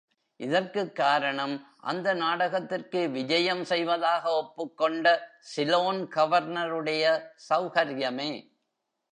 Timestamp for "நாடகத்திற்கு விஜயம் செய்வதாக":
2.13-4.31